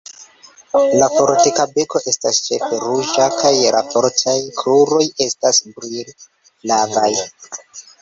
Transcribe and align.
La 1.01 1.09
fortika 1.17 1.65
beko 1.75 2.01
estas 2.13 2.39
ĉefe 2.47 2.81
ruĝa, 2.85 3.29
kaj 3.43 3.53
la 3.77 3.85
fortaj 3.93 4.37
kruroj 4.59 5.07
estas 5.31 5.65
brilflavaj. 5.79 7.11